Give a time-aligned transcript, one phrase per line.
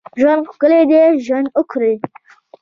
[0.19, 1.95] ژوند ښکلی دی، ژوند وکړئ